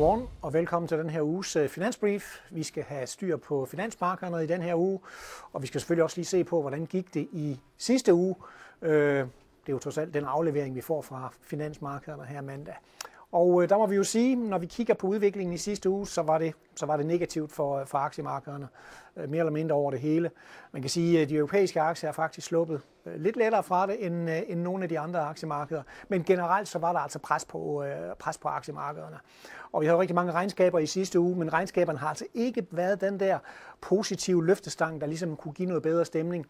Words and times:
Godmorgen 0.00 0.28
og 0.42 0.52
velkommen 0.52 0.88
til 0.88 0.98
den 0.98 1.10
her 1.10 1.22
uges 1.22 1.56
øh, 1.56 1.68
finansbrief. 1.68 2.40
Vi 2.50 2.62
skal 2.62 2.82
have 2.82 3.06
styr 3.06 3.36
på 3.36 3.66
finansmarkederne 3.66 4.44
i 4.44 4.46
den 4.46 4.62
her 4.62 4.74
uge, 4.74 5.00
og 5.52 5.62
vi 5.62 5.66
skal 5.66 5.80
selvfølgelig 5.80 6.04
også 6.04 6.16
lige 6.16 6.26
se 6.26 6.44
på, 6.44 6.60
hvordan 6.60 6.86
gik 6.86 7.14
det 7.14 7.28
i 7.32 7.60
sidste 7.76 8.14
uge. 8.14 8.34
Øh, 8.82 8.92
det 8.92 9.68
er 9.68 9.72
jo 9.72 9.78
trods 9.78 9.98
alt 9.98 10.14
den 10.14 10.24
aflevering, 10.24 10.74
vi 10.74 10.80
får 10.80 11.02
fra 11.02 11.32
finansmarkederne 11.40 12.24
her 12.24 12.40
mandag. 12.40 12.74
Og 13.32 13.62
øh, 13.62 13.68
der 13.68 13.78
må 13.78 13.86
vi 13.86 13.96
jo 13.96 14.04
sige, 14.04 14.36
når 14.36 14.58
vi 14.58 14.66
kigger 14.66 14.94
på 14.94 15.06
udviklingen 15.06 15.54
i 15.54 15.58
sidste 15.58 15.90
uge, 15.90 16.06
så 16.06 16.22
var 16.22 16.38
det, 16.38 16.54
så 16.76 16.86
var 16.86 16.96
det 16.96 17.06
negativt 17.06 17.52
for, 17.52 17.84
for 17.84 17.98
aktiemarkederne, 17.98 18.68
Øh, 19.22 19.30
mere 19.30 19.40
eller 19.40 19.52
mindre 19.52 19.74
over 19.74 19.90
det 19.90 20.00
hele. 20.00 20.30
Man 20.72 20.82
kan 20.82 20.90
sige, 20.90 21.22
at 21.22 21.28
de 21.28 21.36
europæiske 21.36 21.80
aktier 21.80 22.08
er 22.08 22.12
faktisk 22.12 22.46
sluppet 22.46 22.80
øh, 23.06 23.20
lidt 23.20 23.36
lettere 23.36 23.62
fra 23.62 23.86
det 23.86 24.06
end, 24.06 24.30
øh, 24.30 24.42
end 24.46 24.60
nogle 24.60 24.82
af 24.82 24.88
de 24.88 24.98
andre 24.98 25.20
aktiemarkeder. 25.20 25.82
Men 26.08 26.24
generelt 26.24 26.68
så 26.68 26.78
var 26.78 26.92
der 26.92 27.00
altså 27.00 27.18
pres 27.18 27.44
på, 27.44 27.84
pres 28.18 28.38
på 28.38 28.48
aktiemarkederne. 28.48 29.16
Og 29.72 29.80
vi 29.80 29.86
havde 29.86 29.98
rigtig 29.98 30.14
mange 30.14 30.32
regnskaber 30.32 30.78
i 30.78 30.86
sidste 30.86 31.20
uge, 31.20 31.36
men 31.36 31.52
regnskaberne 31.52 31.98
har 31.98 32.08
altså 32.08 32.24
ikke 32.34 32.66
været 32.70 33.00
den 33.00 33.20
der 33.20 33.38
positive 33.80 34.46
løftestang, 34.46 35.00
der 35.00 35.06
ligesom 35.06 35.36
kunne 35.36 35.54
give 35.54 35.68
noget 35.68 35.82
bedre 35.82 36.04
stemning. 36.04 36.46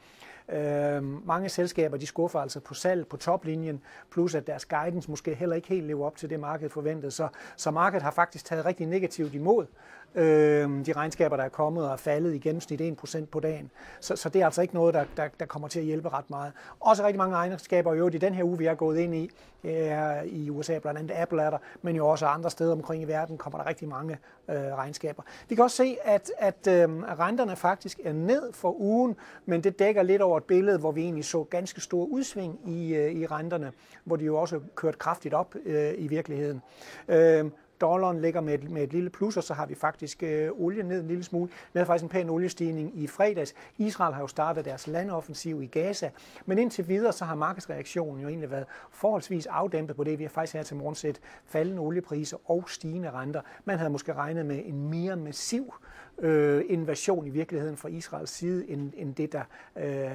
Øh, 0.48 1.27
mange 1.27 1.48
selskaber 1.48 1.97
de 1.97 2.06
skuffer 2.06 2.41
altså 2.41 2.61
på 2.61 2.75
salg 2.75 3.06
på 3.06 3.16
toplinjen, 3.16 3.83
plus 4.11 4.34
at 4.34 4.47
deres 4.47 4.66
guidance 4.66 5.11
måske 5.11 5.34
heller 5.34 5.56
ikke 5.56 5.69
helt 5.69 5.87
lever 5.87 6.06
op 6.06 6.16
til 6.16 6.30
det, 6.30 6.41
markedet 6.41 6.73
forventede. 6.73 7.11
Så, 7.11 7.28
så 7.56 7.70
markedet 7.70 8.02
har 8.02 8.11
faktisk 8.11 8.45
taget 8.45 8.64
rigtig 8.64 8.87
negativt 8.87 9.34
imod 9.34 9.66
øh, 10.14 10.87
de 10.87 10.92
regnskaber, 10.92 11.37
der 11.37 11.45
er 11.45 11.48
kommet 11.48 11.84
og 11.87 11.92
er 11.92 11.96
faldet 11.96 12.34
i 12.34 12.38
gennemsnit 12.38 12.80
1% 12.80 13.24
på 13.24 13.41
dagen. 13.41 13.70
Så, 14.00 14.16
så 14.16 14.28
det 14.28 14.41
er 14.41 14.45
altså 14.45 14.62
ikke 14.62 14.74
noget, 14.74 14.95
der, 14.95 15.05
der, 15.16 15.28
der 15.41 15.46
kommer 15.46 15.69
til 15.69 15.78
at 15.78 15.84
hjælpe 15.84 16.09
ret 16.09 16.30
meget. 16.30 16.52
Også 16.80 17.05
rigtig 17.05 17.19
mange 17.19 17.36
regnskaber 17.36 17.95
jo 17.95 18.09
i 18.09 18.10
den 18.10 18.34
her 18.34 18.45
uge, 18.45 18.59
vi 18.59 18.66
er 18.66 18.74
gået 18.74 18.98
ind 18.98 19.14
i, 19.14 19.30
er 19.64 20.23
i 20.23 20.50
USA, 20.50 20.78
blandt 20.78 21.00
andet 21.00 21.14
Apple 21.14 21.42
er 21.42 21.50
der, 21.50 21.58
men 21.83 21.97
jo 21.97 22.08
også 22.08 22.27
andre 22.27 22.50
steder 22.50 22.72
omkring 22.72 23.02
i 23.02 23.06
verden 23.06 23.39
kommer 23.39 23.58
der 23.58 23.67
rigtig 23.67 23.89
mange 23.89 24.19
øh, 24.48 24.56
regnskaber. 24.56 25.22
Vi 25.48 25.55
kan 25.55 25.64
også 25.64 25.77
se, 25.77 25.97
at, 26.05 26.30
at 26.39 26.67
øh, 26.67 27.02
renterne 27.02 27.56
faktisk 27.56 28.00
er 28.05 28.12
ned 28.12 28.52
for 28.52 28.80
ugen, 28.80 29.17
men 29.47 29.64
det 29.64 29.78
dækker 29.78 30.02
lidt 30.02 30.22
over 30.22 30.36
et 30.36 30.45
billede, 30.45 30.78
hvor 30.78 30.92
vi 30.92 31.02
egentlig 31.02 31.24
så 31.24 31.42
ganske 31.42 31.80
store 31.80 32.08
udsving 32.08 32.69
i, 32.69 32.95
øh, 32.95 33.12
i 33.12 33.27
renterne, 33.27 33.72
hvor 34.05 34.17
de 34.17 34.24
jo 34.24 34.36
også 34.36 34.61
kørt 34.74 34.98
kraftigt 34.98 35.34
op 35.34 35.55
øh, 35.64 35.92
i 35.97 36.06
virkeligheden. 36.06 36.62
Øh, 37.08 37.45
Dollaren 37.81 38.20
ligger 38.20 38.41
med 38.41 38.55
et, 38.55 38.70
med 38.70 38.83
et 38.83 38.92
lille 38.92 39.11
plus, 39.11 39.36
og 39.36 39.42
så 39.42 39.55
har 39.55 39.67
vi 39.67 39.75
faktisk 39.75 40.23
øh, 40.23 40.50
olie 40.53 40.83
ned 40.83 41.00
en 41.00 41.06
lille 41.06 41.25
smule. 41.25 41.48
Vi 41.48 41.78
havde 41.78 41.86
faktisk 41.86 42.03
en 42.03 42.09
pæn 42.09 42.31
oliestigning 42.31 42.98
i 42.98 43.06
fredags. 43.06 43.55
Israel 43.78 44.14
har 44.14 44.20
jo 44.20 44.27
startet 44.27 44.64
deres 44.64 44.86
landoffensiv 44.86 45.62
i 45.62 45.67
Gaza, 45.67 46.11
men 46.47 46.58
indtil 46.58 46.89
videre 46.89 47.12
så 47.12 47.25
har 47.25 47.34
markedsreaktionen 47.34 48.23
jo 48.23 48.28
egentlig 48.28 48.51
været 48.51 48.67
forholdsvis 48.91 49.47
afdæmpet 49.47 49.97
på 49.97 50.05
det. 50.05 50.19
Vi 50.19 50.25
har 50.25 50.31
faktisk 50.31 50.55
her 50.55 50.62
til 50.62 50.77
morgen 50.77 50.95
set 50.95 51.20
faldende 51.47 51.83
oliepriser 51.83 52.51
og 52.51 52.64
stigende 52.69 53.11
renter. 53.11 53.41
Man 53.64 53.78
havde 53.78 53.91
måske 53.91 54.12
regnet 54.12 54.47
med 54.47 54.62
en 54.64 54.91
mere 54.91 55.17
massiv 55.17 55.75
øh, 56.19 56.64
invasion 56.69 57.27
i 57.27 57.31
virkeligheden 57.31 57.77
fra 57.77 57.89
Israels 57.89 58.31
side, 58.31 58.70
end, 58.70 58.92
end 58.97 59.14
det, 59.14 59.33
der 59.33 59.42
øh, 59.77 60.11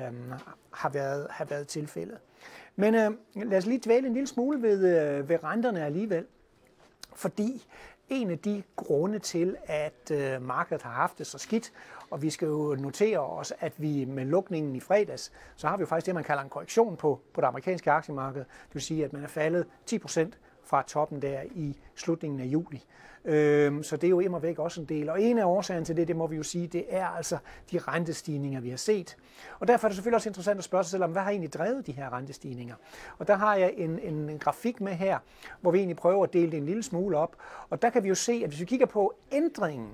har, 0.72 0.90
været, 0.90 1.28
har 1.30 1.46
været 1.46 1.68
tilfældet. 1.68 2.18
Men 2.76 2.96
øh, 2.96 3.12
lad 3.36 3.58
os 3.58 3.66
lige 3.66 3.82
dvæle 3.86 4.08
en 4.08 4.14
lille 4.14 4.28
smule 4.28 4.62
ved, 4.62 5.02
øh, 5.02 5.30
ved 5.30 5.44
renterne 5.44 5.86
alligevel. 5.86 6.26
Fordi 7.16 7.68
en 8.10 8.32
af 8.32 8.40
de 8.40 8.64
grunde 8.76 9.20
til, 9.20 9.56
at 9.66 10.12
øh, 10.12 10.42
markedet 10.42 10.82
har 10.82 10.92
haft 10.92 11.18
det 11.18 11.28
så 11.28 11.38
skidt, 11.38 11.72
og 12.10 12.22
vi 12.22 12.30
skal 12.30 12.48
jo 12.48 12.76
notere 12.80 13.20
os, 13.20 13.54
at 13.60 13.74
vi 13.78 14.06
med 14.06 14.26
lukningen 14.26 14.76
i 14.76 14.80
fredags, 14.80 15.32
så 15.56 15.68
har 15.68 15.78
vi 15.78 15.82
jo 15.82 15.88
faktisk 15.88 16.06
det, 16.06 16.16
man 16.16 16.24
kalder 16.24 16.44
en 16.44 16.50
korrektion 16.50 16.98
på, 16.98 17.22
på 17.34 17.42
det 17.42 17.48
amerikanske 17.48 17.92
aktiemarked. 17.92 18.40
Det 18.42 18.74
vil 18.74 18.82
sige, 18.82 19.06
at 19.06 19.14
man 19.14 19.24
er 19.24 19.28
faldet 19.28 19.68
10 19.86 20.00
procent 20.00 20.38
fra 20.66 20.84
toppen 20.88 21.22
der 21.22 21.42
i 21.56 21.78
slutningen 21.96 22.40
af 22.40 22.46
juli. 22.46 22.86
Øhm, 23.26 23.84
så 23.84 23.98
det 23.98 24.08
er 24.08 24.10
jo 24.10 24.20
immer 24.20 24.40
væk 24.40 24.60
også 24.60 24.82
en 24.82 24.88
del. 24.88 25.10
Og 25.10 25.22
en 25.22 25.38
af 25.38 25.46
årsagerne 25.46 25.86
til 25.86 25.98
det, 25.98 26.08
det 26.08 26.16
må 26.16 26.28
vi 26.28 26.36
jo 26.36 26.44
sige, 26.44 26.68
det 26.68 26.86
er 26.90 27.06
altså 27.06 27.38
de 27.72 27.78
rentestigninger, 27.78 28.62
vi 28.62 28.70
har 28.70 28.78
set. 28.78 29.18
Og 29.60 29.68
derfor 29.68 29.88
er 29.88 29.90
det 29.90 29.96
selvfølgelig 29.96 30.16
også 30.16 30.30
interessant 30.30 30.58
at 30.58 30.64
spørge 30.64 30.84
sig 30.84 30.92
selv 30.92 31.04
om, 31.04 31.12
hvad 31.12 31.22
har 31.22 31.30
egentlig 31.30 31.54
drevet 31.54 31.88
de 31.88 31.92
her 31.92 32.14
rentestigninger? 32.14 32.76
Og 33.18 33.28
der 33.28 33.36
har 33.36 33.56
jeg 33.56 33.74
en, 33.78 34.00
en, 34.00 34.30
en 34.30 34.40
grafik 34.40 34.82
med 34.82 34.94
her, 34.94 35.20
hvor 35.62 35.72
vi 35.72 35.78
egentlig 35.78 35.98
prøver 35.98 36.24
at 36.24 36.34
dele 36.34 36.52
det 36.52 36.58
en 36.58 36.66
lille 36.66 36.84
smule 36.84 37.18
op. 37.18 37.36
Og 37.70 37.82
der 37.82 37.90
kan 37.90 38.04
vi 38.04 38.10
jo 38.10 38.16
se, 38.16 38.42
at 38.44 38.50
hvis 38.50 38.60
vi 38.60 38.66
kigger 38.66 38.86
på 38.86 39.14
ændringen 39.32 39.90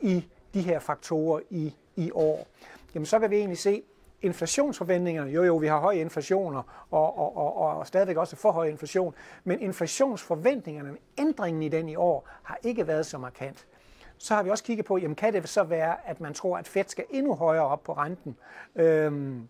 i 0.00 0.26
de 0.54 0.60
her 0.60 0.78
faktorer 0.78 1.40
i, 1.50 1.74
i 1.96 2.10
år, 2.14 2.46
jamen 2.94 3.06
så 3.06 3.18
kan 3.18 3.30
vi 3.30 3.36
egentlig 3.36 3.58
se, 3.58 3.82
inflationsforventningerne, 4.22 5.30
jo 5.30 5.42
jo, 5.42 5.56
vi 5.56 5.66
har 5.66 5.78
høje 5.78 5.96
inflationer 6.00 6.86
og, 6.90 7.18
og, 7.18 7.36
og, 7.36 7.78
og 7.78 7.86
stadigvæk 7.86 8.16
også 8.16 8.36
for 8.36 8.50
høj 8.52 8.68
inflation, 8.68 9.14
men 9.44 9.60
inflationsforventningerne, 9.60 10.96
ændringen 11.18 11.62
i 11.62 11.68
den 11.68 11.88
i 11.88 11.96
år, 11.96 12.28
har 12.42 12.58
ikke 12.62 12.86
været 12.86 13.06
så 13.06 13.18
markant. 13.18 13.66
Så 14.18 14.34
har 14.34 14.42
vi 14.42 14.50
også 14.50 14.64
kigget 14.64 14.86
på, 14.86 14.98
jamen 14.98 15.14
kan 15.14 15.32
det 15.32 15.48
så 15.48 15.62
være, 15.62 16.08
at 16.08 16.20
man 16.20 16.34
tror, 16.34 16.58
at 16.58 16.68
Fed 16.68 16.84
skal 16.86 17.04
endnu 17.10 17.34
højere 17.34 17.66
op 17.66 17.82
på 17.82 17.92
renten? 17.92 18.36
Øhm, 18.76 19.48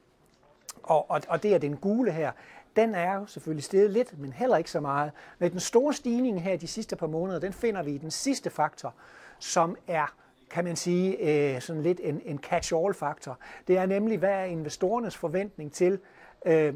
og, 0.83 1.11
og, 1.11 1.21
og 1.29 1.43
det 1.43 1.55
er 1.55 1.59
den 1.59 1.77
gule 1.77 2.13
her. 2.13 2.33
Den 2.77 2.95
er 2.95 3.15
jo 3.15 3.27
selvfølgelig 3.27 3.65
steget 3.65 3.91
lidt, 3.91 4.19
men 4.19 4.33
heller 4.33 4.57
ikke 4.57 4.71
så 4.71 4.81
meget. 4.81 5.13
Men 5.39 5.51
den 5.51 5.61
store 5.61 5.95
stigning 5.95 6.43
her 6.43 6.57
de 6.57 6.67
sidste 6.67 6.97
par 6.97 7.07
måneder, 7.07 7.39
den 7.39 7.53
finder 7.53 7.83
vi 7.83 7.95
i 7.95 7.99
den 7.99 8.11
sidste 8.11 8.51
faktor, 8.51 8.95
som 9.39 9.77
er 9.89 10.15
kan 10.51 10.65
man 10.65 10.77
sige, 10.77 11.17
øh, 11.55 11.61
sådan 11.61 11.83
lidt 11.83 12.01
en, 12.03 12.21
en 12.25 12.39
catch-all-faktor. 12.39 13.39
Det 13.69 13.79
er 13.79 13.87
nemlig, 13.87 14.19
hvad 14.19 14.31
er 14.31 14.45
investorernes 14.45 15.17
forventning 15.17 15.73
til 15.73 15.99
øh, 16.47 16.75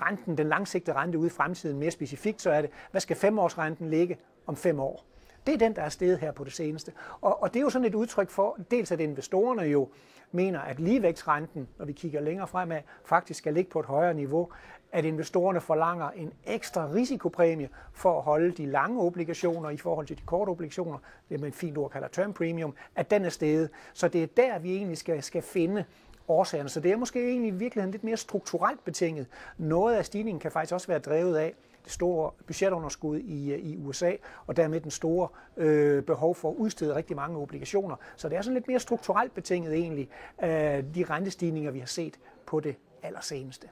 renten, 0.00 0.38
den 0.38 0.48
langsigtede 0.48 0.96
rente 0.96 1.18
ude 1.18 1.26
i 1.26 1.30
fremtiden. 1.30 1.78
Mere 1.78 1.90
specifikt 1.90 2.42
så 2.42 2.50
er 2.50 2.60
det, 2.60 2.70
hvad 2.90 3.00
skal 3.00 3.16
femårsrenten 3.16 3.90
ligge 3.90 4.18
om 4.46 4.56
fem 4.56 4.80
år? 4.80 5.04
Det 5.46 5.54
er 5.54 5.58
den, 5.58 5.76
der 5.76 5.82
er 5.82 5.88
steget 5.88 6.18
her 6.18 6.32
på 6.32 6.44
det 6.44 6.52
seneste. 6.52 6.92
Og, 7.20 7.42
og 7.42 7.54
det 7.54 7.60
er 7.60 7.64
jo 7.64 7.70
sådan 7.70 7.86
et 7.86 7.94
udtryk 7.94 8.30
for, 8.30 8.58
dels 8.70 8.92
at 8.92 9.00
investorerne 9.00 9.62
jo 9.62 9.88
mener, 10.32 10.60
at 10.60 10.80
ligevægtsrenten, 10.80 11.68
når 11.78 11.84
vi 11.84 11.92
kigger 11.92 12.20
længere 12.20 12.48
fremad, 12.48 12.80
faktisk 13.04 13.38
skal 13.38 13.54
ligge 13.54 13.70
på 13.70 13.80
et 13.80 13.86
højere 13.86 14.14
niveau, 14.14 14.48
at 14.92 15.04
investorerne 15.04 15.60
forlanger 15.60 16.10
en 16.10 16.32
ekstra 16.46 16.88
risikopræmie 16.94 17.68
for 17.92 18.18
at 18.18 18.22
holde 18.22 18.50
de 18.50 18.66
lange 18.66 19.00
obligationer 19.00 19.70
i 19.70 19.76
forhold 19.76 20.06
til 20.06 20.18
de 20.18 20.22
korte 20.26 20.50
obligationer, 20.50 20.98
det 21.28 21.40
man 21.40 21.52
fint 21.52 21.78
ord 21.78 21.90
kalder 21.90 22.08
term 22.08 22.32
premium, 22.32 22.74
at 22.96 23.10
den 23.10 23.24
er 23.24 23.28
steget. 23.28 23.70
Så 23.92 24.08
det 24.08 24.22
er 24.22 24.26
der, 24.26 24.58
vi 24.58 24.76
egentlig 24.76 24.98
skal, 24.98 25.22
skal 25.22 25.42
finde 25.42 25.84
årsagerne. 26.28 26.68
Så 26.68 26.80
det 26.80 26.92
er 26.92 26.96
måske 26.96 27.28
egentlig 27.28 27.48
i 27.48 27.54
virkeligheden 27.54 27.90
lidt 27.90 28.04
mere 28.04 28.16
strukturelt 28.16 28.84
betinget. 28.84 29.26
Noget 29.58 29.94
af 29.94 30.04
stigningen 30.04 30.40
kan 30.40 30.50
faktisk 30.50 30.74
også 30.74 30.86
være 30.86 30.98
drevet 30.98 31.36
af 31.36 31.54
det 31.84 31.92
store 31.92 32.30
budgetunderskud 32.46 33.18
i, 33.18 33.52
øh, 33.52 33.58
i 33.58 33.76
USA, 33.76 34.12
og 34.46 34.56
dermed 34.56 34.80
den 34.80 34.90
store 34.90 35.28
øh, 35.56 36.02
behov 36.02 36.34
for 36.34 36.50
at 36.50 36.54
udstede 36.54 36.94
rigtig 36.94 37.16
mange 37.16 37.38
obligationer. 37.38 37.96
Så 38.16 38.28
det 38.28 38.38
er 38.38 38.42
sådan 38.42 38.54
lidt 38.54 38.68
mere 38.68 38.80
strukturelt 38.80 39.34
betinget 39.34 39.74
egentlig, 39.74 40.08
øh, 40.42 40.48
de 40.94 41.04
rentestigninger, 41.10 41.70
vi 41.70 41.78
har 41.78 41.86
set 41.86 42.18
på 42.46 42.60
det 42.60 42.76
allerseneste. 43.02 43.68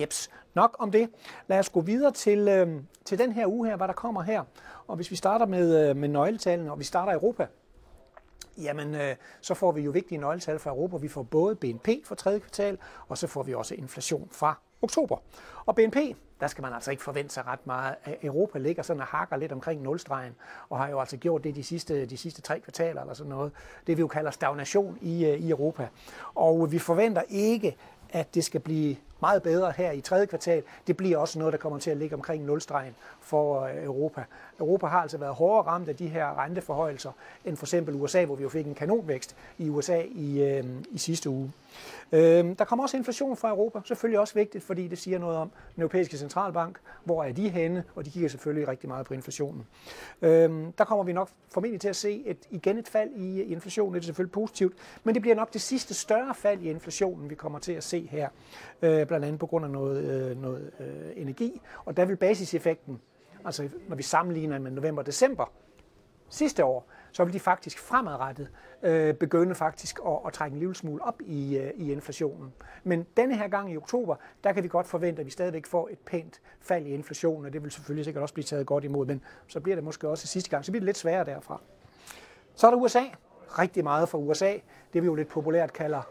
Jeps, 0.00 0.30
nok 0.54 0.76
om 0.78 0.90
det. 0.90 1.10
Lad 1.46 1.58
os 1.58 1.68
gå 1.68 1.80
videre 1.80 2.12
til, 2.12 2.48
øh, 2.48 2.82
til 3.04 3.18
den 3.18 3.32
her 3.32 3.46
uge 3.46 3.68
her, 3.68 3.76
hvad 3.76 3.88
der 3.88 3.94
kommer 3.94 4.22
her. 4.22 4.44
Og 4.86 4.96
hvis 4.96 5.10
vi 5.10 5.16
starter 5.16 5.46
med, 5.46 5.88
øh, 5.88 5.96
med 5.96 6.08
nøgletallene, 6.08 6.72
og 6.72 6.78
vi 6.78 6.84
starter 6.84 7.12
i 7.12 7.14
Europa, 7.14 7.46
jamen 8.62 8.94
øh, 8.94 9.16
så 9.40 9.54
får 9.54 9.72
vi 9.72 9.80
jo 9.80 9.90
vigtige 9.90 10.18
nøgletal 10.18 10.58
fra 10.58 10.70
Europa. 10.70 10.96
Vi 10.96 11.08
får 11.08 11.22
både 11.22 11.56
BNP 11.56 11.88
for 12.04 12.14
tredje 12.14 12.38
kvartal, 12.38 12.78
og 13.08 13.18
så 13.18 13.26
får 13.26 13.42
vi 13.42 13.54
også 13.54 13.74
inflation 13.74 14.28
fra 14.32 14.58
oktober. 14.82 15.16
Og 15.66 15.74
BNP, 15.74 15.96
der 16.40 16.46
skal 16.46 16.62
man 16.62 16.72
altså 16.72 16.90
ikke 16.90 17.02
forvente 17.02 17.34
sig 17.34 17.46
ret 17.46 17.66
meget. 17.66 17.94
Europa 18.22 18.58
ligger 18.58 18.82
sådan 18.82 19.00
og 19.00 19.06
hakker 19.06 19.36
lidt 19.36 19.52
omkring 19.52 19.82
nulstregen, 19.82 20.34
og 20.68 20.78
har 20.78 20.88
jo 20.88 21.00
altså 21.00 21.16
gjort 21.16 21.44
det 21.44 21.56
de 21.56 21.62
sidste, 21.64 22.06
de 22.06 22.16
sidste 22.16 22.42
tre 22.42 22.60
kvartaler 22.60 23.00
eller 23.00 23.14
sådan 23.14 23.30
noget. 23.30 23.52
Det 23.86 23.96
vi 23.96 24.00
jo 24.00 24.08
kalder 24.08 24.30
stagnation 24.30 24.98
i, 25.00 25.26
øh, 25.26 25.38
i 25.38 25.50
Europa. 25.50 25.88
Og 26.34 26.72
vi 26.72 26.78
forventer 26.78 27.22
ikke, 27.28 27.76
at 28.10 28.34
det 28.34 28.44
skal 28.44 28.60
blive 28.60 28.96
meget 29.20 29.42
bedre 29.42 29.72
her 29.76 29.92
i 29.92 30.00
tredje 30.00 30.26
kvartal. 30.26 30.62
Det 30.86 30.96
bliver 30.96 31.18
også 31.18 31.38
noget, 31.38 31.52
der 31.52 31.58
kommer 31.58 31.78
til 31.78 31.90
at 31.90 31.96
ligge 31.96 32.14
omkring 32.16 32.44
nulstregen 32.44 32.94
for 33.20 33.62
øh, 33.62 33.84
Europa. 33.84 34.24
Europa 34.60 34.86
har 34.86 34.98
altså 34.98 35.18
været 35.18 35.34
hårdere 35.34 35.66
ramt 35.66 35.88
af 35.88 35.96
de 35.96 36.08
her 36.08 36.38
renteforhøjelser 36.38 37.12
end 37.44 37.56
for 37.56 37.66
eksempel 37.66 37.94
USA, 37.94 38.24
hvor 38.24 38.34
vi 38.34 38.42
jo 38.42 38.48
fik 38.48 38.66
en 38.66 38.74
kanonvækst 38.74 39.36
i 39.58 39.68
USA 39.68 40.02
i, 40.10 40.42
øh, 40.42 40.64
i 40.90 40.98
sidste 40.98 41.30
uge. 41.30 41.52
Øh, 42.12 42.58
der 42.58 42.64
kommer 42.64 42.82
også 42.82 42.96
inflation 42.96 43.36
fra 43.36 43.48
Europa, 43.48 43.80
selvfølgelig 43.84 44.20
også 44.20 44.34
vigtigt, 44.34 44.64
fordi 44.64 44.88
det 44.88 44.98
siger 44.98 45.18
noget 45.18 45.36
om 45.36 45.50
den 45.74 45.82
europæiske 45.82 46.16
centralbank. 46.18 46.78
Hvor 47.04 47.24
er 47.24 47.32
de 47.32 47.48
henne? 47.48 47.84
Og 47.94 48.04
de 48.04 48.10
kigger 48.10 48.28
selvfølgelig 48.28 48.68
rigtig 48.68 48.88
meget 48.88 49.06
på 49.06 49.14
inflationen. 49.14 49.66
Øh, 50.22 50.50
der 50.78 50.84
kommer 50.84 51.04
vi 51.04 51.12
nok 51.12 51.28
formentlig 51.50 51.80
til 51.80 51.88
at 51.88 51.96
se 51.96 52.22
et, 52.26 52.38
igen 52.50 52.78
et 52.78 52.88
fald 52.88 53.10
i 53.16 53.42
inflationen. 53.42 53.94
Det 53.94 54.00
er 54.00 54.04
selvfølgelig 54.04 54.32
positivt, 54.32 54.74
men 55.04 55.14
det 55.14 55.22
bliver 55.22 55.36
nok 55.36 55.52
det 55.52 55.60
sidste 55.60 55.94
større 55.94 56.34
fald 56.34 56.60
i 56.60 56.70
inflationen, 56.70 57.30
vi 57.30 57.34
kommer 57.34 57.58
til 57.58 57.72
at 57.72 57.84
se 57.84 58.08
her. 58.10 58.28
Øh, 58.82 59.06
blandt 59.10 59.26
andet 59.26 59.38
på 59.38 59.46
grund 59.46 59.64
af 59.64 59.70
noget, 59.70 60.04
øh, 60.04 60.42
noget 60.42 60.70
øh, 60.80 61.12
energi. 61.16 61.60
Og 61.84 61.96
der 61.96 62.04
vil 62.04 62.16
basiseffekten, 62.16 63.00
altså 63.44 63.68
når 63.88 63.96
vi 63.96 64.02
sammenligner 64.02 64.58
med 64.58 64.70
november 64.70 65.02
og 65.02 65.06
december, 65.06 65.52
sidste 66.28 66.64
år, 66.64 66.88
så 67.12 67.24
vil 67.24 67.32
de 67.32 67.40
faktisk 67.40 67.78
fremadrettet 67.78 68.48
øh, 68.82 69.14
begynde 69.14 69.54
faktisk 69.54 70.00
at, 70.06 70.18
at 70.26 70.32
trække 70.32 70.54
en 70.54 70.58
lille 70.58 70.74
smule 70.74 71.02
op 71.02 71.20
i, 71.20 71.58
øh, 71.58 71.70
i 71.74 71.92
inflationen. 71.92 72.52
Men 72.84 73.06
denne 73.16 73.36
her 73.36 73.48
gang 73.48 73.72
i 73.72 73.76
oktober, 73.76 74.16
der 74.44 74.52
kan 74.52 74.62
vi 74.62 74.68
godt 74.68 74.86
forvente, 74.86 75.20
at 75.20 75.26
vi 75.26 75.30
stadigvæk 75.30 75.66
får 75.66 75.88
et 75.92 75.98
pænt 75.98 76.40
fald 76.60 76.86
i 76.86 76.90
inflationen, 76.90 77.46
og 77.46 77.52
det 77.52 77.62
vil 77.62 77.70
selvfølgelig 77.70 78.04
sikkert 78.04 78.22
også 78.22 78.34
blive 78.34 78.44
taget 78.44 78.66
godt 78.66 78.84
imod, 78.84 79.06
men 79.06 79.22
så 79.46 79.60
bliver 79.60 79.76
det 79.76 79.84
måske 79.84 80.08
også 80.08 80.26
sidste 80.26 80.50
gang, 80.50 80.64
så 80.64 80.72
bliver 80.72 80.80
det 80.80 80.86
lidt 80.86 80.98
sværere 80.98 81.24
derfra. 81.24 81.60
Så 82.54 82.66
er 82.66 82.70
der 82.70 82.78
USA. 82.78 83.02
Rigtig 83.58 83.84
meget 83.84 84.08
fra 84.08 84.18
USA. 84.18 84.52
Det 84.92 85.02
vi 85.02 85.06
jo 85.06 85.14
lidt 85.14 85.28
populært 85.28 85.72
kalder 85.72 86.02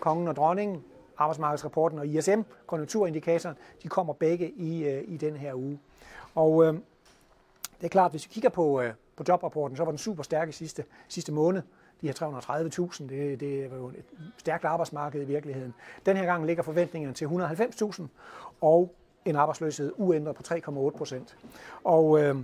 kongen 0.00 0.28
og 0.28 0.36
dronningen, 0.36 0.84
arbejdsmarkedsrapporten 1.18 1.98
og 1.98 2.06
ISM, 2.06 2.40
konjunkturindikatoren, 2.66 3.56
de 3.82 3.88
kommer 3.88 4.12
begge 4.12 4.50
i, 4.50 4.84
øh, 4.84 5.04
i 5.06 5.16
den 5.16 5.36
her 5.36 5.54
uge. 5.54 5.78
Og 6.34 6.64
øh, 6.64 6.74
det 7.78 7.84
er 7.84 7.88
klart, 7.88 8.10
hvis 8.10 8.26
vi 8.26 8.30
kigger 8.32 8.50
på, 8.50 8.80
øh, 8.80 8.92
på 9.16 9.24
jobrapporten, 9.28 9.76
så 9.76 9.84
var 9.84 9.90
den 9.90 9.98
super 9.98 10.22
stærk 10.22 10.48
i 10.48 10.52
sidste, 10.52 10.84
sidste 11.08 11.32
måned. 11.32 11.62
De 12.00 12.06
her 12.06 12.14
330.000, 12.14 13.08
det, 13.08 13.40
det 13.40 13.70
var 13.70 13.76
jo 13.76 13.88
et 13.88 14.04
stærkt 14.36 14.64
arbejdsmarked 14.64 15.22
i 15.22 15.24
virkeligheden. 15.24 15.74
Den 16.06 16.16
her 16.16 16.24
gang 16.24 16.46
ligger 16.46 16.62
forventningerne 16.62 17.14
til 17.14 17.26
190.000 17.26 18.02
og 18.60 18.94
en 19.24 19.36
arbejdsløshed 19.36 19.92
uændret 19.96 20.36
på 20.36 20.42
3,8 20.42 20.90
procent. 20.90 21.36
Og 21.84 22.20
øh, 22.20 22.36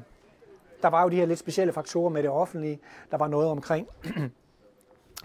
der 0.83 0.89
var 0.89 1.03
jo 1.03 1.09
de 1.09 1.17
her 1.17 1.27
lidt 1.27 1.39
specielle 1.39 1.73
faktorer 1.73 2.11
med 2.11 2.23
det 2.23 2.31
offentlige. 2.31 2.81
Der 3.11 3.17
var 3.17 3.29
noget 3.29 3.49
omkring 3.49 3.89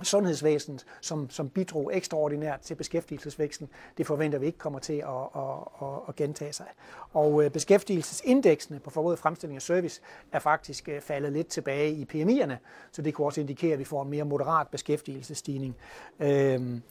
sundhedsvæsenet, 0.03 0.85
som, 1.01 1.29
som 1.29 1.49
bidrog 1.49 1.95
ekstraordinært 1.95 2.59
til 2.59 2.75
beskæftigelsesvæksten. 2.75 3.69
Det 3.97 4.07
forventer 4.07 4.39
vi 4.39 4.45
ikke 4.45 4.57
kommer 4.57 4.79
til 4.79 4.93
at, 4.93 5.41
at, 5.41 5.87
at, 5.87 5.87
at 6.07 6.15
gentage 6.15 6.53
sig. 6.53 6.65
Og 7.13 7.43
øh, 7.43 7.51
beskæftigelsesindeksene 7.51 8.79
på 8.79 8.89
forbruget 8.89 9.19
fremstilling 9.19 9.57
og 9.57 9.61
service 9.61 10.01
er 10.31 10.39
faktisk 10.39 10.89
øh, 10.89 11.01
faldet 11.01 11.33
lidt 11.33 11.47
tilbage 11.47 11.91
i 11.91 12.07
PMI'erne, 12.13 12.55
så 12.91 13.01
det 13.01 13.13
kunne 13.13 13.27
også 13.27 13.41
indikere, 13.41 13.73
at 13.73 13.79
vi 13.79 13.83
får 13.83 14.03
en 14.03 14.09
mere 14.09 14.25
moderat 14.25 14.67
beskæftigelsesstigning. 14.67 15.75
Øhm, 16.19 16.81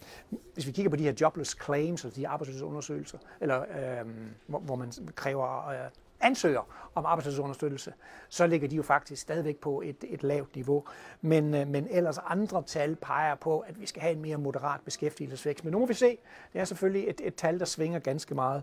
hvis 0.54 0.66
vi 0.66 0.72
kigger 0.72 0.90
på 0.90 0.96
de 0.96 1.04
her 1.04 1.12
jobless 1.20 1.56
claims, 1.64 2.04
altså 2.04 2.20
de 2.20 2.28
arbejdsløshedsundersøgelser, 2.28 3.18
eller 3.40 3.60
øhm, 3.60 4.28
hvor, 4.46 4.58
hvor 4.58 4.76
man 4.76 4.92
kræver 5.14 5.68
øh, 5.68 5.76
ansøger 6.20 6.90
om 6.94 7.06
arbejdsløshedsunderstøttelse, 7.06 7.92
så 8.28 8.46
ligger 8.46 8.68
de 8.68 8.76
jo 8.76 8.82
faktisk 8.82 9.22
stadigvæk 9.22 9.56
på 9.56 9.82
et, 9.84 10.04
et 10.08 10.22
lavt 10.22 10.54
niveau. 10.54 10.84
Men, 11.20 11.54
øh, 11.54 11.68
men 11.68 11.86
ellers 11.90 12.18
andre 12.26 12.62
tal 12.62 12.96
peger 12.96 13.34
på, 13.34 13.58
at 13.58 13.80
vi 13.80 13.86
skal 13.86 14.02
have 14.02 14.12
en 14.12 14.22
mere 14.22 14.36
moderat 14.36 14.80
beskæftigelsesvækst. 14.84 15.64
Men 15.64 15.72
nu 15.72 15.78
må 15.78 15.86
vi 15.86 15.94
se. 15.94 16.18
Det 16.52 16.60
er 16.60 16.64
selvfølgelig 16.64 17.08
et, 17.08 17.20
et 17.24 17.34
tal, 17.34 17.58
der 17.58 17.64
svinger 17.64 17.98
ganske 17.98 18.34
meget. 18.34 18.62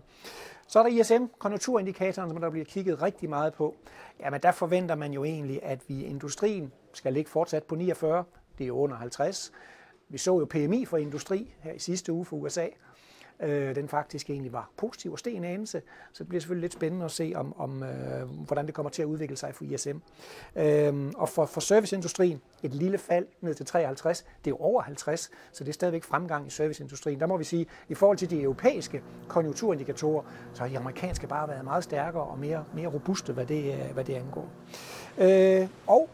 Så 0.68 0.78
er 0.78 0.82
der 0.82 0.90
ISM, 0.90 1.24
konjunkturindikatoren, 1.38 2.30
som 2.30 2.40
der 2.40 2.50
bliver 2.50 2.64
kigget 2.64 3.02
rigtig 3.02 3.28
meget 3.28 3.54
på. 3.54 3.74
Jamen 4.20 4.40
der 4.42 4.52
forventer 4.52 4.94
man 4.94 5.12
jo 5.12 5.24
egentlig, 5.24 5.62
at 5.62 5.88
vi 5.88 5.94
i 5.94 6.04
industrien 6.04 6.72
skal 6.92 7.12
ligge 7.12 7.30
fortsat 7.30 7.64
på 7.64 7.74
49. 7.74 8.24
Det 8.58 8.64
er 8.64 8.68
jo 8.68 8.76
under 8.76 8.96
50. 8.96 9.52
Vi 10.08 10.18
så 10.18 10.38
jo 10.38 10.44
PMI 10.44 10.84
for 10.84 10.96
industri 10.96 11.54
her 11.60 11.72
i 11.72 11.78
sidste 11.78 12.12
uge 12.12 12.24
for 12.24 12.36
USA, 12.36 12.66
øh, 13.40 13.74
den 13.74 13.88
faktisk 13.88 14.30
egentlig 14.30 14.52
var 14.52 14.70
positiv 14.76 15.12
og 15.12 15.18
steg 15.18 15.34
en 15.34 15.44
anelse. 15.44 15.82
Så 16.12 16.24
det 16.24 16.28
bliver 16.28 16.40
selvfølgelig 16.40 16.62
lidt 16.62 16.72
spændende 16.72 17.04
at 17.04 17.10
se, 17.10 17.32
om, 17.36 17.60
om 17.60 17.82
øh, 17.82 18.28
hvordan 18.28 18.66
det 18.66 18.74
kommer 18.74 18.90
til 18.90 19.02
at 19.02 19.06
udvikle 19.06 19.36
sig 19.36 19.54
for 19.54 19.64
ISM. 19.64 19.96
Øh, 20.56 21.12
og 21.16 21.28
for, 21.28 21.46
for 21.46 21.60
serviceindustrien, 21.60 22.40
et 22.62 22.74
lille 22.74 22.98
fald 22.98 23.26
ned 23.40 23.54
til 23.54 23.66
53, 23.66 24.20
det 24.22 24.26
er 24.28 24.50
jo 24.50 24.56
over 24.56 24.82
50, 24.82 25.30
så 25.52 25.64
det 25.64 25.68
er 25.68 25.74
stadigvæk 25.74 26.04
fremgang 26.04 26.46
i 26.46 26.50
serviceindustrien. 26.50 27.20
Der 27.20 27.26
må 27.26 27.36
vi 27.36 27.44
sige, 27.44 27.66
i 27.88 27.94
forhold 27.94 28.18
til 28.18 28.30
de 28.30 28.42
europæiske 28.42 29.02
konjunkturindikatorer, 29.28 30.22
så 30.54 30.62
har 30.62 30.68
de 30.68 30.78
amerikanske 30.78 31.26
bare 31.26 31.48
været 31.48 31.64
meget 31.64 31.84
stærkere 31.84 32.22
og 32.22 32.38
mere, 32.38 32.64
mere 32.74 32.88
robuste, 32.88 33.32
hvad 33.32 33.46
det, 33.46 33.74
øh, 33.74 33.94
hvad 33.94 34.04
det 34.04 34.14
angår. 34.14 34.48
Øh, 35.18 35.68
og 35.86 36.08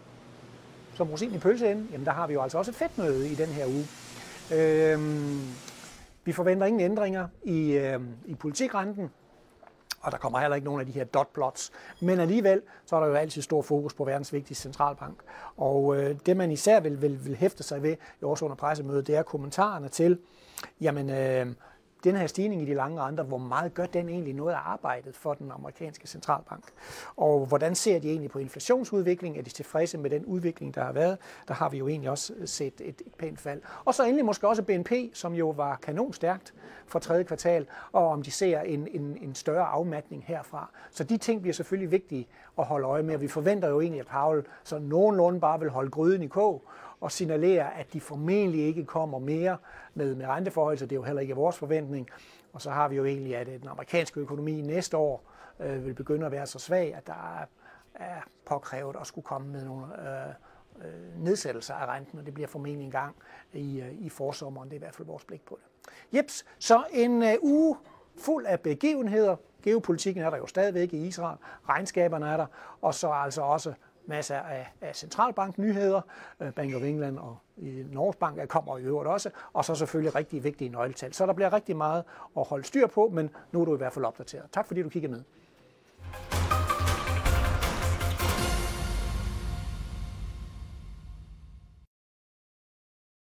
som 0.95 1.11
rosin 1.11 1.35
i 1.35 1.39
pølseenden, 1.39 1.89
jamen 1.93 2.07
der 2.07 2.13
har 2.13 2.27
vi 2.27 2.33
jo 2.33 2.43
altså 2.43 2.59
også 2.59 2.71
et 2.71 2.75
fedtmøde 2.75 3.29
i 3.29 3.35
den 3.35 3.49
her 3.49 3.67
uge. 3.67 3.87
Øh, 4.55 4.99
vi 6.25 6.33
forventer 6.33 6.67
ingen 6.67 6.81
ændringer 6.81 7.29
i, 7.45 7.73
øh, 7.73 8.01
i 8.27 8.35
politikrenten, 8.35 9.11
og 10.01 10.13
der 10.13 10.19
kommer 10.19 10.39
heller 10.39 10.55
ikke 10.55 10.65
nogen 10.65 10.81
af 10.81 10.87
de 10.87 10.93
her 10.93 11.05
dot 11.05 11.29
plots. 11.35 11.73
Men 12.01 12.21
alligevel, 12.21 12.63
så 12.87 12.97
er 12.97 13.01
der 13.01 13.07
jo 13.07 13.15
altid 13.15 13.43
stor 13.43 13.63
fokus 13.63 13.95
på 13.95 14.05
verdens 14.05 14.33
vigtigste 14.33 14.63
centralbank. 14.63 15.17
Og 15.57 15.97
øh, 15.97 16.17
det 16.27 16.37
man 16.37 16.51
især 16.51 16.81
vil, 16.81 17.03
vil, 17.03 17.25
vil 17.25 17.37
hæfte 17.37 17.63
sig 17.63 17.83
ved, 17.83 17.97
i 18.21 18.25
også 18.25 18.45
under 18.45 18.57
pressemødet, 18.57 19.07
det 19.07 19.17
er 19.17 19.23
kommentarerne 19.23 19.89
til, 19.89 20.19
jamen 20.81 21.11
øh, 21.11 21.47
den 22.05 22.17
her 22.17 22.27
stigning 22.27 22.63
i 22.63 22.65
de 22.65 22.75
lange 22.75 23.01
renter, 23.01 23.25
hvor 23.25 23.39
meget 23.39 23.75
gør 23.75 23.87
den 23.87 24.09
egentlig 24.09 24.35
noget 24.35 24.53
af 24.53 24.59
arbejdet 24.65 25.17
for 25.17 25.35
den 25.35 25.51
amerikanske 25.51 26.09
centralbank? 26.09 26.65
Og 27.17 27.47
hvordan 27.47 27.75
ser 27.75 27.99
de 27.99 28.09
egentlig 28.09 28.31
på 28.31 28.39
inflationsudviklingen? 28.39 29.39
Er 29.39 29.45
de 29.45 29.51
tilfredse 29.51 29.99
med 29.99 30.11
den 30.11 30.25
udvikling, 30.25 30.75
der 30.75 30.85
har 30.85 30.93
været? 30.93 31.19
Der 31.49 31.55
har 31.55 31.69
vi 31.69 31.79
jo 31.79 31.89
egentlig 31.89 32.11
også 32.11 32.33
øh, 32.37 32.49
set 32.49 32.81
et, 32.81 33.03
et 33.07 33.15
pænt 33.19 33.41
fald. 33.41 33.61
Og 33.85 33.95
så 33.95 34.05
endelig 34.05 34.25
måske 34.25 34.49
også 34.49 34.63
BNP, 34.63 34.93
som 35.13 35.35
jo 35.35 35.51
var 35.51 35.77
kanonstærkt 35.77 36.55
for 36.87 36.99
tredje 36.99 37.25
kvartal, 37.25 37.67
og 37.93 38.09
om 38.09 38.23
de 38.23 38.31
ser 38.31 38.61
en, 38.61 38.89
en, 38.91 39.19
en 39.21 39.35
større 39.35 39.65
afmatning 39.65 40.25
herfra. 40.27 40.71
Så 40.91 41.05
de 41.05 41.17
ting 41.17 41.43
bliver 41.43 41.55
selvfølgelig 41.55 41.91
vigtige 41.91 42.29
at 42.59 42.65
holde 42.65 42.87
øje 42.87 43.03
med, 43.03 43.15
og 43.15 43.21
vi 43.21 43.29
forventer 43.29 43.69
jo 43.69 43.81
egentlig, 43.81 44.01
at 44.01 44.07
Powell 44.07 44.45
så 44.65 44.79
nogenlunde 44.79 45.41
bare 45.41 45.61
vil 45.61 45.71
holde 45.71 45.91
gryden 45.91 46.23
i 46.23 46.27
kog, 46.27 46.65
og 47.03 47.13
signalerer, 47.13 47.67
at 47.67 47.93
de 47.93 48.01
formentlig 48.01 48.67
ikke 48.67 48.85
kommer 48.85 49.19
mere 49.19 49.57
med, 49.95 50.15
med 50.15 50.27
renteforhold, 50.27 50.79
så 50.79 50.87
det 50.87 50.93
er 50.93 50.97
jo 50.97 51.03
heller 51.03 51.23
ikke 51.23 51.35
vores 51.35 51.59
forventning. 51.59 52.09
Og 52.53 52.63
så 52.63 52.71
har 52.71 52.89
vi 52.89 52.97
jo 52.97 53.05
egentlig, 53.05 53.37
at 53.37 53.47
den 53.47 53.69
amerikanske 53.69 54.21
økonomi 54.21 54.61
næste 54.61 54.97
år 54.97 55.33
øh, 55.61 55.87
vil 55.87 55.95
begynde 55.95 56.27
at 56.27 56.33
være 56.33 56.47
så 56.47 56.59
svag, 56.59 56.95
at 56.95 57.07
der 57.07 57.41
er, 57.41 57.47
er 57.95 58.21
påkrævet 58.47 58.97
at 59.01 59.07
skulle 59.07 59.25
komme 59.25 59.49
med 59.49 59.65
nogle 59.65 59.87
øh, 60.01 60.29
øh 60.79 61.25
nedsættelser 61.25 61.75
af 61.75 61.87
renten, 61.87 62.19
og 62.19 62.27
det 62.27 62.35
bliver 62.35 62.49
formentlig 62.49 62.85
en 62.85 62.91
gang 62.91 63.17
i, 63.53 63.81
øh, 63.81 63.93
i 63.93 64.09
forsommeren. 64.09 64.69
Det 64.69 64.75
er 64.75 64.79
i 64.79 64.85
hvert 64.85 64.95
fald 64.95 65.07
vores 65.07 65.25
blik 65.25 65.45
på 65.45 65.59
det. 65.61 66.17
Jeps, 66.17 66.45
så 66.59 66.85
en 66.91 67.23
øh, 67.23 67.35
uge 67.43 67.77
fuld 68.19 68.47
af 68.47 68.61
begivenheder. 68.61 69.37
Geopolitikken 69.63 70.23
er 70.23 70.31
der 70.31 70.37
jo 70.37 70.47
stadigvæk 70.47 70.93
i 70.93 71.07
Israel, 71.07 71.39
regnskaberne 71.69 72.29
er 72.29 72.37
der, 72.37 72.47
og 72.81 72.95
så 72.95 73.11
altså 73.11 73.43
også 73.43 73.75
masser 74.07 74.37
af, 74.37 74.73
af 74.81 74.97
centralbanknyheder. 74.97 76.01
Øh, 76.41 76.53
Bank 76.53 76.75
of 76.75 76.83
England 76.83 77.19
og 77.19 77.39
Norges 77.91 78.17
Bank 78.17 78.49
kommer 78.49 78.79
i 78.79 78.83
øvrigt 78.83 79.09
også, 79.09 79.31
og 79.53 79.65
så 79.65 79.75
selvfølgelig 79.75 80.15
rigtig 80.15 80.45
vigtige 80.45 80.69
nøgletal. 80.69 81.13
Så 81.15 81.27
der 81.27 81.33
bliver 81.33 81.53
rigtig 81.53 81.77
meget 81.77 82.05
at 82.37 82.47
holde 82.47 82.65
styr 82.65 82.87
på, 82.87 83.11
men 83.13 83.31
nu 83.53 83.61
er 83.61 83.65
du 83.65 83.75
i 83.75 83.79
hvert 83.79 83.93
fald 83.93 84.05
opdateret. 84.05 84.45
Tak 84.53 84.67
fordi 84.67 84.83
du 84.83 84.89
kiggede 84.89 85.13
med. 85.13 85.23